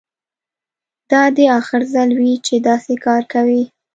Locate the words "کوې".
3.33-3.63